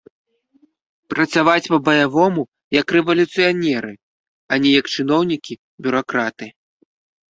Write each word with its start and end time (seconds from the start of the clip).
Працаваць 1.13 1.69
па-баявому, 1.75 2.41
як 2.79 2.95
рэвалюцыянеры, 2.99 3.93
а 4.53 4.63
не 4.67 4.77
як 4.81 4.85
чыноўнікі, 4.99 5.63
бюракраты. 5.87 6.45